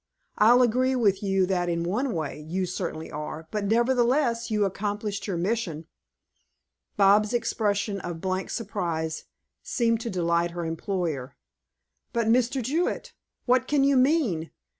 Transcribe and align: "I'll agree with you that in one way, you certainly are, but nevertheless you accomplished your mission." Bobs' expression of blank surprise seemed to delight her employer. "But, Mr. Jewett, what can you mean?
"I'll 0.39 0.63
agree 0.63 0.95
with 0.95 1.21
you 1.21 1.45
that 1.45 1.69
in 1.69 1.83
one 1.83 2.13
way, 2.15 2.39
you 2.41 2.65
certainly 2.65 3.11
are, 3.11 3.47
but 3.51 3.65
nevertheless 3.65 4.49
you 4.49 4.65
accomplished 4.65 5.27
your 5.27 5.37
mission." 5.37 5.85
Bobs' 6.97 7.35
expression 7.35 7.99
of 8.01 8.19
blank 8.19 8.49
surprise 8.49 9.25
seemed 9.61 10.01
to 10.01 10.09
delight 10.09 10.49
her 10.57 10.65
employer. 10.65 11.35
"But, 12.13 12.25
Mr. 12.25 12.63
Jewett, 12.63 13.13
what 13.45 13.67
can 13.67 13.83
you 13.83 13.95
mean? 13.95 14.49